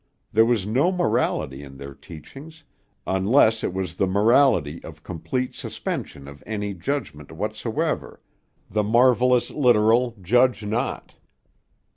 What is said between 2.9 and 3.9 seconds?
unless it